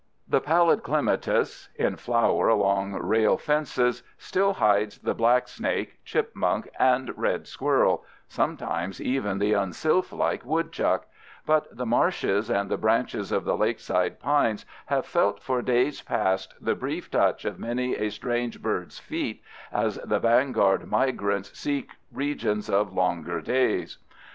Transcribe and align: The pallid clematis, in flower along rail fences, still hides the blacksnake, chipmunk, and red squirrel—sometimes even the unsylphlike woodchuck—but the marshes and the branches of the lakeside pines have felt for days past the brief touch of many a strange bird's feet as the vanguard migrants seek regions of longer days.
The 0.27 0.41
pallid 0.41 0.81
clematis, 0.81 1.69
in 1.75 1.95
flower 1.95 2.47
along 2.47 2.93
rail 2.93 3.37
fences, 3.37 4.01
still 4.17 4.53
hides 4.53 4.97
the 4.97 5.13
blacksnake, 5.13 5.99
chipmunk, 6.03 6.67
and 6.79 7.15
red 7.15 7.45
squirrel—sometimes 7.45 8.99
even 8.99 9.37
the 9.37 9.53
unsylphlike 9.53 10.43
woodchuck—but 10.43 11.77
the 11.77 11.85
marshes 11.85 12.49
and 12.49 12.67
the 12.71 12.79
branches 12.79 13.31
of 13.31 13.45
the 13.45 13.55
lakeside 13.55 14.19
pines 14.19 14.65
have 14.87 15.05
felt 15.05 15.39
for 15.39 15.61
days 15.61 16.01
past 16.01 16.55
the 16.59 16.73
brief 16.73 17.11
touch 17.11 17.45
of 17.45 17.59
many 17.59 17.93
a 17.93 18.09
strange 18.09 18.59
bird's 18.59 18.97
feet 18.97 19.43
as 19.71 19.97
the 19.97 20.17
vanguard 20.17 20.89
migrants 20.89 21.55
seek 21.55 21.91
regions 22.11 22.71
of 22.71 22.91
longer 22.91 23.39
days. 23.39 23.99